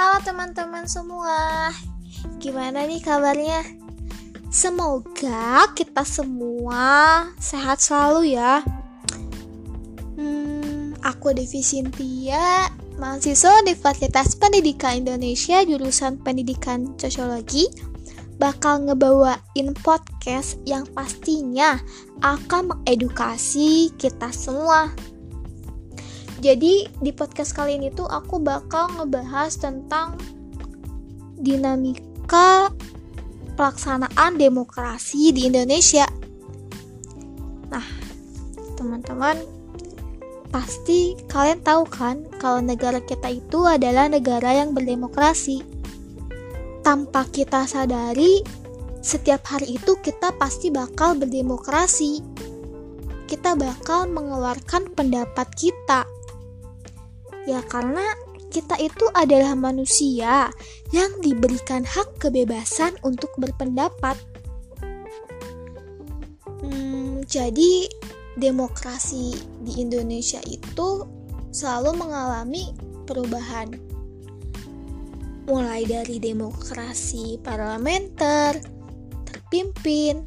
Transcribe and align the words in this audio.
Halo 0.00 0.16
teman-teman 0.24 0.88
semua, 0.88 1.68
gimana 2.40 2.88
nih 2.88 3.04
kabarnya? 3.04 3.60
Semoga 4.48 5.68
kita 5.76 6.08
semua 6.08 7.28
sehat 7.36 7.84
selalu 7.84 8.32
ya. 8.32 8.64
Hmm, 10.16 10.96
aku 11.04 11.36
Devi 11.36 11.60
Sintia, 11.60 12.72
mahasiswa 12.96 13.60
Universitas 13.60 14.40
Pendidikan 14.40 15.04
Indonesia 15.04 15.60
jurusan 15.68 16.16
Pendidikan 16.24 16.96
Sosiologi 16.96 17.68
bakal 18.40 18.88
ngebawain 18.88 19.76
podcast 19.84 20.64
yang 20.64 20.88
pastinya 20.96 21.76
akan 22.24 22.72
mengedukasi 22.72 23.92
kita 24.00 24.32
semua 24.32 24.88
jadi 26.40 26.88
di 26.88 27.12
podcast 27.12 27.52
kali 27.52 27.76
ini 27.76 27.92
tuh 27.92 28.08
aku 28.08 28.40
bakal 28.40 28.88
ngebahas 28.96 29.52
tentang 29.60 30.16
dinamika 31.36 32.72
pelaksanaan 33.60 34.40
demokrasi 34.40 35.36
di 35.36 35.52
Indonesia. 35.52 36.08
Nah, 37.68 37.84
teman-teman, 38.72 39.36
pasti 40.48 41.12
kalian 41.28 41.60
tahu 41.60 41.84
kan 41.84 42.24
kalau 42.40 42.64
negara 42.64 43.04
kita 43.04 43.28
itu 43.28 43.68
adalah 43.68 44.08
negara 44.08 44.64
yang 44.64 44.72
berdemokrasi. 44.72 45.60
Tanpa 46.80 47.28
kita 47.28 47.68
sadari, 47.68 48.40
setiap 49.04 49.44
hari 49.44 49.76
itu 49.76 49.92
kita 50.00 50.32
pasti 50.40 50.72
bakal 50.72 51.20
berdemokrasi. 51.20 52.24
Kita 53.28 53.52
bakal 53.60 54.08
mengeluarkan 54.08 54.88
pendapat 54.96 55.52
kita 55.52 56.08
Ya 57.48 57.64
karena 57.64 58.04
kita 58.50 58.74
itu 58.82 59.06
adalah 59.14 59.54
manusia 59.54 60.50
yang 60.90 61.10
diberikan 61.22 61.86
hak 61.86 62.18
kebebasan 62.18 62.98
untuk 63.06 63.30
berpendapat. 63.38 64.18
Hmm, 66.60 67.22
jadi 67.24 67.86
demokrasi 68.36 69.38
di 69.62 69.78
Indonesia 69.78 70.42
itu 70.50 71.06
selalu 71.54 71.94
mengalami 71.94 72.74
perubahan. 73.06 73.70
Mulai 75.46 75.82
dari 75.86 76.18
demokrasi 76.18 77.38
parlementer, 77.42 78.58
terpimpin, 79.26 80.22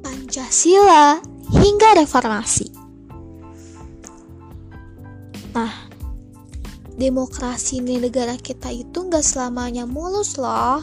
Pancasila, 0.00 1.18
hingga 1.50 1.98
reformasi. 1.98 2.75
Demokrasi 6.96 7.84
di 7.84 8.00
negara 8.00 8.40
kita 8.40 8.72
itu 8.72 9.04
nggak 9.06 9.24
selamanya 9.24 9.84
mulus 9.84 10.40
loh. 10.40 10.80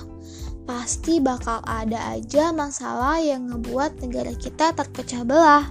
Pasti 0.64 1.20
bakal 1.20 1.60
ada 1.68 2.16
aja 2.16 2.56
masalah 2.56 3.20
yang 3.20 3.52
ngebuat 3.52 4.00
negara 4.00 4.32
kita 4.38 4.72
terpecah 4.72 5.26
belah. 5.28 5.66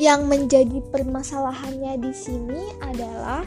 Yang 0.00 0.20
menjadi 0.26 0.78
permasalahannya 0.90 2.00
di 2.00 2.12
sini 2.16 2.64
adalah 2.80 3.44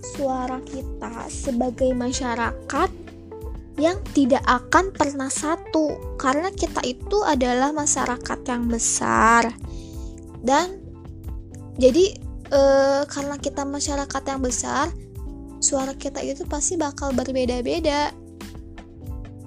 suara 0.00 0.62
kita 0.64 1.28
sebagai 1.28 1.92
masyarakat 1.92 2.90
yang 3.76 3.96
tidak 4.12 4.44
akan 4.44 4.92
pernah 4.92 5.28
satu 5.28 6.16
karena 6.20 6.52
kita 6.52 6.84
itu 6.84 7.24
adalah 7.24 7.72
masyarakat 7.72 8.38
yang 8.44 8.68
besar 8.68 9.48
dan 10.44 10.80
jadi 11.80 12.29
uh, 12.50 13.02
karena 13.06 13.38
kita 13.38 13.62
masyarakat 13.64 14.22
yang 14.26 14.42
besar, 14.42 14.86
suara 15.62 15.94
kita 15.94 16.20
itu 16.22 16.42
pasti 16.46 16.76
bakal 16.76 17.14
berbeda-beda 17.14 18.12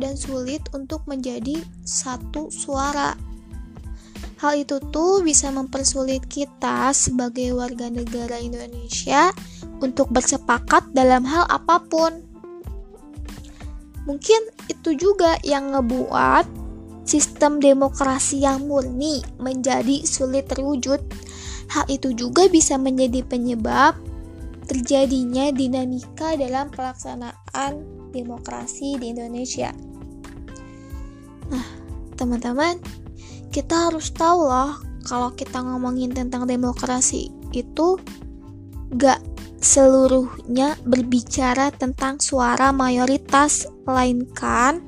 dan 0.02 0.14
sulit 0.18 0.64
untuk 0.74 1.06
menjadi 1.06 1.62
satu 1.86 2.50
suara. 2.50 3.14
Hal 4.44 4.60
itu 4.60 4.76
tuh 4.92 5.24
bisa 5.24 5.48
mempersulit 5.56 6.28
kita 6.28 6.92
sebagai 6.92 7.56
warga 7.56 7.88
negara 7.88 8.36
Indonesia 8.44 9.32
untuk 9.80 10.12
bersepakat 10.12 10.92
dalam 10.92 11.24
hal 11.24 11.48
apa 11.48 11.80
pun. 11.88 12.12
Mungkin 14.04 14.52
itu 14.68 15.00
juga 15.00 15.40
yang 15.48 15.72
ngebuat 15.72 16.44
sistem 17.08 17.64
demokrasi 17.64 18.44
yang 18.44 18.68
murni 18.68 19.24
menjadi 19.40 20.04
sulit 20.04 20.52
terwujud 20.52 21.00
Hal 21.72 21.86
itu 21.88 22.12
juga 22.12 22.50
bisa 22.52 22.76
menjadi 22.76 23.24
penyebab 23.24 23.96
terjadinya 24.68 25.52
dinamika 25.52 26.36
dalam 26.40 26.72
pelaksanaan 26.72 27.84
demokrasi 28.16 28.96
di 29.00 29.12
Indonesia. 29.12 29.76
Nah, 31.52 31.68
teman-teman, 32.16 32.80
kita 33.52 33.92
harus 33.92 34.10
tahu 34.16 34.48
loh 34.48 34.80
kalau 35.04 35.36
kita 35.36 35.60
ngomongin 35.60 36.16
tentang 36.16 36.48
demokrasi 36.48 37.28
itu 37.52 38.00
gak 38.96 39.20
seluruhnya 39.64 40.76
berbicara 40.84 41.72
tentang 41.72 42.20
suara 42.20 42.76
mayoritas, 42.76 43.68
melainkan 43.88 44.84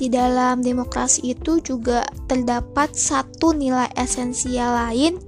di 0.00 0.08
dalam 0.08 0.64
demokrasi 0.64 1.36
itu 1.36 1.60
juga 1.62 2.02
terdapat 2.26 2.96
satu 2.96 3.54
nilai 3.54 3.86
esensial 3.94 4.74
lain 4.74 5.20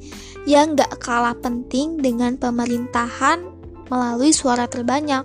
yang 0.44 0.76
gak 0.76 1.00
kalah 1.00 1.36
penting 1.36 2.00
dengan 2.00 2.36
pemerintahan 2.36 3.44
melalui 3.88 4.32
suara 4.32 4.68
terbanyak. 4.68 5.24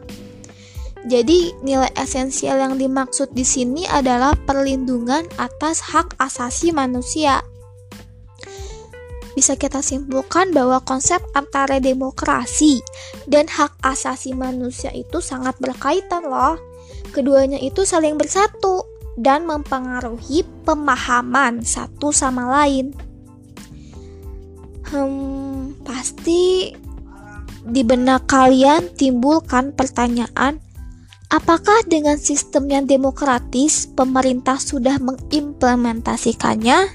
Jadi, 1.07 1.55
nilai 1.63 1.87
esensial 1.95 2.59
yang 2.59 2.75
dimaksud 2.75 3.31
di 3.31 3.47
sini 3.47 3.87
adalah 3.87 4.35
perlindungan 4.35 5.23
atas 5.39 5.79
hak 5.95 6.19
asasi 6.19 6.75
manusia. 6.75 7.39
Bisa 9.31 9.55
kita 9.55 9.79
simpulkan 9.79 10.51
bahwa 10.51 10.83
konsep 10.83 11.23
antara 11.31 11.79
demokrasi 11.79 12.83
dan 13.31 13.47
hak 13.47 13.71
asasi 13.79 14.35
manusia 14.35 14.91
itu 14.91 15.23
sangat 15.23 15.55
berkaitan 15.63 16.27
loh. 16.27 16.59
Keduanya 17.15 17.55
itu 17.63 17.87
saling 17.87 18.19
bersatu 18.19 18.83
dan 19.15 19.47
mempengaruhi 19.47 20.43
pemahaman 20.67 21.63
satu 21.63 22.11
sama 22.11 22.51
lain. 22.51 22.91
Hmm, 24.89 25.77
pasti 25.85 26.73
di 27.61 27.81
benak 27.85 28.25
kalian 28.25 28.89
timbulkan 28.97 29.69
pertanyaan, 29.77 30.57
apakah 31.29 31.85
dengan 31.85 32.17
sistem 32.17 32.65
yang 32.73 32.89
demokratis 32.89 33.85
pemerintah 33.93 34.57
sudah 34.57 34.97
mengimplementasikannya? 34.97 36.89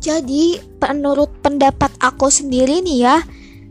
Jadi, 0.00 0.60
menurut 0.80 1.32
pendapat 1.40 1.88
aku 2.04 2.28
sendiri 2.28 2.84
nih 2.84 2.98
ya, 3.00 3.16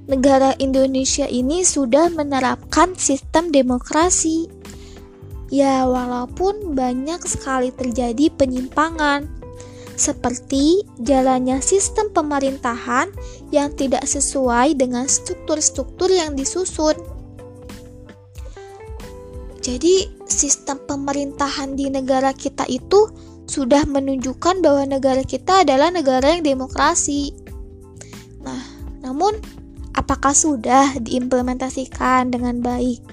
negara 0.09 0.57
Indonesia 0.57 1.29
ini 1.29 1.61
sudah 1.61 2.09
menerapkan 2.09 2.97
sistem 2.97 3.53
demokrasi. 3.53 4.49
Ya, 5.53 5.85
walaupun 5.85 6.73
banyak 6.73 7.21
sekali 7.29 7.69
terjadi 7.73 8.33
penyimpangan 8.33 9.38
seperti 9.99 10.87
jalannya 11.03 11.59
sistem 11.59 12.07
pemerintahan 12.15 13.11
yang 13.51 13.75
tidak 13.75 14.07
sesuai 14.07 14.79
dengan 14.79 15.05
struktur-struktur 15.11 16.07
yang 16.07 16.39
disusun. 16.39 16.95
Jadi, 19.59 20.07
sistem 20.23 20.79
pemerintahan 20.87 21.75
di 21.75 21.91
negara 21.91 22.31
kita 22.31 22.63
itu 22.71 23.11
sudah 23.49 23.83
menunjukkan 23.83 24.63
bahwa 24.63 24.87
negara 24.87 25.25
kita 25.27 25.67
adalah 25.67 25.91
negara 25.91 26.31
yang 26.37 26.47
demokrasi. 26.47 27.35
Nah, 28.39 28.63
namun 29.03 29.35
apakah 29.97 30.31
sudah 30.31 30.95
diimplementasikan 31.01 32.31
dengan 32.31 32.63
baik? 32.63 33.03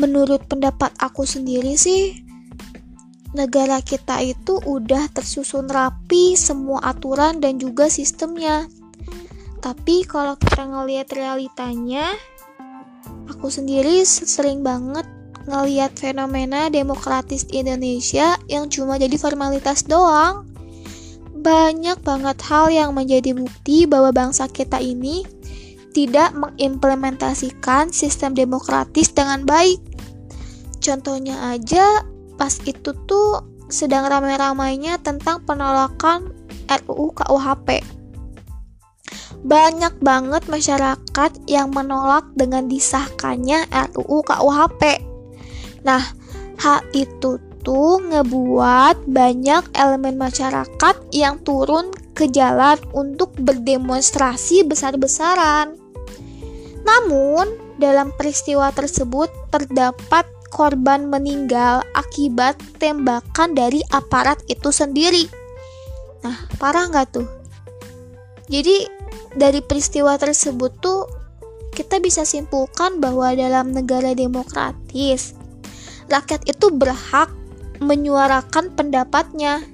Menurut 0.00 0.42
pendapat 0.50 0.90
aku 0.98 1.22
sendiri 1.22 1.78
sih, 1.78 2.18
negara 3.32 3.80
kita 3.80 4.20
itu 4.20 4.60
udah 4.60 5.08
tersusun 5.12 5.68
rapi 5.68 6.36
semua 6.36 6.84
aturan 6.84 7.40
dan 7.40 7.56
juga 7.56 7.88
sistemnya. 7.88 8.68
Tapi 9.62 10.04
kalau 10.04 10.36
kita 10.36 10.68
ngelihat 10.68 11.08
realitanya, 11.16 12.12
aku 13.30 13.48
sendiri 13.48 14.04
sering 14.04 14.60
banget 14.60 15.08
ngelihat 15.46 15.98
fenomena 15.98 16.70
demokratis 16.70 17.46
Indonesia 17.50 18.38
yang 18.46 18.70
cuma 18.70 19.00
jadi 19.00 19.14
formalitas 19.18 19.86
doang. 19.86 20.46
Banyak 21.42 22.06
banget 22.06 22.38
hal 22.46 22.70
yang 22.70 22.90
menjadi 22.94 23.34
bukti 23.34 23.90
bahwa 23.90 24.14
bangsa 24.14 24.46
kita 24.46 24.78
ini 24.78 25.26
tidak 25.90 26.30
mengimplementasikan 26.38 27.90
sistem 27.90 28.32
demokratis 28.32 29.10
dengan 29.10 29.42
baik. 29.42 29.82
Contohnya 30.82 31.54
aja 31.54 32.06
pas 32.36 32.52
itu 32.64 32.92
tuh 33.06 33.44
sedang 33.72 34.04
ramai-ramainya 34.04 35.00
tentang 35.00 35.44
penolakan 35.48 36.32
RUU 36.68 37.12
KUHP. 37.16 37.82
banyak 39.42 39.98
banget 39.98 40.46
masyarakat 40.46 41.32
yang 41.50 41.74
menolak 41.74 42.30
dengan 42.38 42.70
disahkannya 42.70 43.66
RUU 43.90 44.22
KUHP. 44.22 45.02
Nah, 45.82 46.02
hal 46.62 46.78
itu 46.94 47.42
tuh 47.66 47.98
ngebuat 48.06 49.06
banyak 49.10 49.64
elemen 49.74 50.14
masyarakat 50.14 50.94
yang 51.10 51.42
turun 51.42 51.90
ke 52.14 52.30
jalan 52.30 52.78
untuk 52.94 53.34
berdemonstrasi 53.34 54.62
besar-besaran. 54.62 55.74
Namun, 56.82 57.50
dalam 57.78 58.14
peristiwa 58.14 58.70
tersebut 58.70 59.30
terdapat 59.50 60.26
korban 60.52 61.08
meninggal 61.08 61.80
akibat 61.96 62.60
tembakan 62.76 63.56
dari 63.56 63.80
aparat 63.88 64.38
itu 64.52 64.68
sendiri. 64.68 65.24
Nah, 66.20 66.36
parah 66.60 66.92
nggak 66.92 67.08
tuh? 67.08 67.28
Jadi, 68.52 68.84
dari 69.32 69.64
peristiwa 69.64 70.12
tersebut 70.20 70.76
tuh 70.84 71.08
kita 71.72 72.04
bisa 72.04 72.28
simpulkan 72.28 73.00
bahwa 73.00 73.32
dalam 73.32 73.72
negara 73.72 74.12
demokratis 74.12 75.32
rakyat 76.12 76.44
itu 76.44 76.68
berhak 76.68 77.32
menyuarakan 77.80 78.76
pendapatnya. 78.76 79.64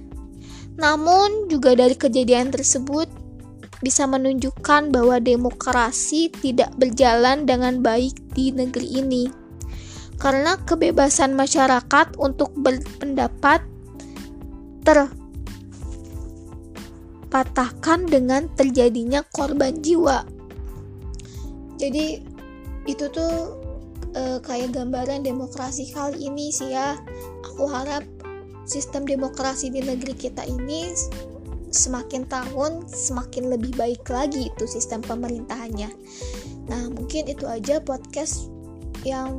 Namun 0.78 1.50
juga 1.50 1.74
dari 1.74 1.98
kejadian 1.98 2.54
tersebut 2.54 3.10
bisa 3.82 4.06
menunjukkan 4.06 4.94
bahwa 4.94 5.18
demokrasi 5.18 6.30
tidak 6.30 6.70
berjalan 6.78 7.46
dengan 7.46 7.82
baik 7.82 8.14
di 8.34 8.54
negeri 8.54 9.02
ini. 9.02 9.47
Karena 10.18 10.58
kebebasan 10.66 11.38
masyarakat 11.38 12.18
untuk 12.18 12.50
berpendapat 12.58 13.62
ter 14.82 15.06
patahkan 17.28 18.08
dengan 18.08 18.48
terjadinya 18.56 19.22
korban 19.30 19.78
jiwa. 19.78 20.24
Jadi 21.78 22.24
itu 22.88 23.04
tuh 23.12 23.54
e, 24.16 24.42
kayak 24.42 24.74
gambaran 24.74 25.22
demokrasi 25.22 25.92
kali 25.94 26.26
ini 26.26 26.50
sih 26.50 26.74
ya. 26.74 26.98
Aku 27.54 27.68
harap 27.70 28.02
sistem 28.64 29.06
demokrasi 29.06 29.70
di 29.70 29.84
negeri 29.84 30.16
kita 30.16 30.42
ini 30.48 30.92
semakin 31.68 32.24
tahun 32.28 32.88
semakin 32.88 33.52
lebih 33.52 33.76
baik 33.76 34.08
lagi 34.08 34.48
itu 34.48 34.64
sistem 34.64 35.04
pemerintahannya. 35.04 35.92
Nah, 36.68 36.84
mungkin 36.92 37.28
itu 37.28 37.44
aja 37.44 37.80
podcast 37.80 38.48
yang 39.04 39.36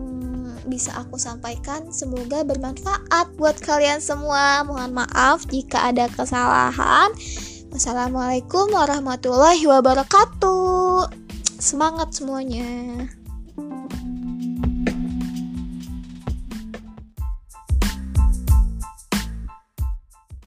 bisa 0.67 0.91
aku 0.97 1.15
sampaikan. 1.15 1.87
Semoga 1.93 2.43
bermanfaat 2.43 3.35
buat 3.39 3.59
kalian 3.63 4.03
semua. 4.03 4.65
Mohon 4.67 5.05
maaf 5.05 5.47
jika 5.47 5.93
ada 5.93 6.11
kesalahan. 6.11 7.13
Wassalamualaikum 7.69 8.73
warahmatullahi 8.73 9.63
wabarakatuh. 9.69 11.07
Semangat 11.61 12.17
semuanya. 12.17 13.05